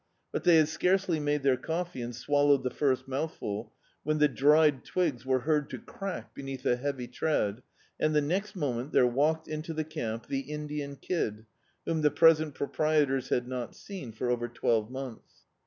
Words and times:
But 0.31 0.45
they 0.45 0.55
had 0.55 0.67
scarcely 0.67 1.19
made 1.19 1.43
their 1.43 1.57
cofice 1.57 2.03
and 2.03 2.15
swallowed 2.15 2.63
the 2.63 2.71
first 2.71 3.07
mouthful, 3.07 3.71
when 4.01 4.17
the 4.17 4.27
dried 4.27 4.83
twigs 4.83 5.27
were 5.27 5.41
heard 5.41 5.69
to 5.69 5.77
crack 5.77 6.33
beneath 6.33 6.65
a 6.65 6.75
heavy 6.75 7.07
tread 7.07 7.61
and, 7.99 8.15
the 8.15 8.19
next 8.21 8.55
moment, 8.55 8.93
there 8.93 9.05
walked 9.05 9.47
into 9.47 9.75
the 9.75 9.83
camp 9.85 10.25
the 10.25 10.39
Indian 10.39 10.95
Kid, 10.95 11.45
whom 11.85 12.01
tfie 12.01 12.15
present 12.15 12.55
proprietors 12.55 13.29
had 13.29 13.47
not 13.47 13.75
seen 13.75 14.11
for 14.11 14.31
over 14.31 14.47
twelve 14.47 14.89
months. 14.89 15.43